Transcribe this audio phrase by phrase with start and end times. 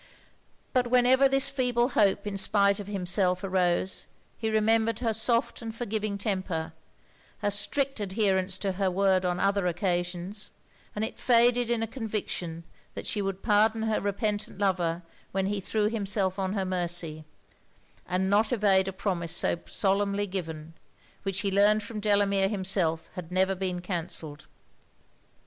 [0.73, 5.75] But whenever this feeble hope in spite of himself arose, he remembered her soft and
[5.75, 6.73] forgiving temper,
[7.43, 10.49] her strict adherence to her word on other occasions,
[10.95, 12.63] and it faded in a conviction
[12.95, 15.03] that she would pardon her repentant lover
[15.33, 17.23] when he threw himself on her mercy;
[18.07, 20.73] and not evade a promise so solemnly given,
[21.21, 24.47] which he learned from Delamere himself had never been cancelled.